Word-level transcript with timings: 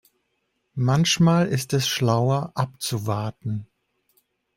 Manchmal 0.79 1.47
ist 1.49 1.73
es 1.73 1.87
schlauer 1.87 2.53
abzuwarten. 2.55 3.67